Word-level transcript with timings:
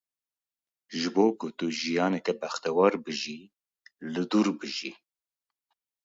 Ji 0.97 1.09
bo 1.13 1.23
ku 1.39 1.47
tu 1.57 1.65
jiyaneke 1.77 2.31
bextewar 2.39 2.93
bijî, 3.03 3.39
li 4.11 4.23
dûr 4.31 4.47
bijî. 4.59 4.91